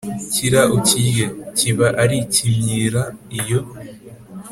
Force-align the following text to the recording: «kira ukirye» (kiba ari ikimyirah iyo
«kira 0.33 0.61
ukirye» 0.77 1.25
(kiba 1.57 1.87
ari 2.03 2.15
ikimyirah 2.25 3.09
iyo 3.39 3.61